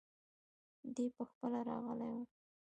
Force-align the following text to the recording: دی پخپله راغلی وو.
دی 0.95 1.05
پخپله 1.17 1.59
راغلی 1.69 2.09
وو. 2.15 2.23